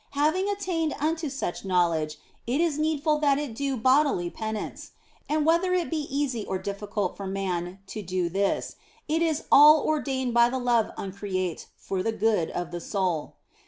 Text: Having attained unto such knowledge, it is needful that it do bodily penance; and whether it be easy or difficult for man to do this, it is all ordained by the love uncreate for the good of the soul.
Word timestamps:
Having 0.13 0.49
attained 0.49 0.95
unto 0.99 1.29
such 1.29 1.63
knowledge, 1.63 2.17
it 2.47 2.59
is 2.59 2.79
needful 2.79 3.19
that 3.19 3.37
it 3.37 3.53
do 3.53 3.77
bodily 3.77 4.31
penance; 4.31 4.93
and 5.29 5.45
whether 5.45 5.75
it 5.75 5.91
be 5.91 6.07
easy 6.09 6.43
or 6.43 6.57
difficult 6.57 7.15
for 7.15 7.27
man 7.27 7.77
to 7.85 8.01
do 8.01 8.27
this, 8.27 8.77
it 9.07 9.21
is 9.21 9.43
all 9.51 9.83
ordained 9.85 10.33
by 10.33 10.49
the 10.49 10.57
love 10.57 10.89
uncreate 10.97 11.67
for 11.77 12.01
the 12.01 12.11
good 12.11 12.49
of 12.49 12.71
the 12.71 12.81
soul. 12.81 13.35